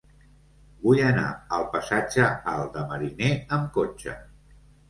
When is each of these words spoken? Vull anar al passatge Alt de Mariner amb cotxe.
Vull 0.85 1.01
anar 1.09 1.25
al 1.59 1.67
passatge 1.75 2.31
Alt 2.55 2.75
de 2.79 2.87
Mariner 2.95 3.31
amb 3.59 3.73
cotxe. 3.77 4.19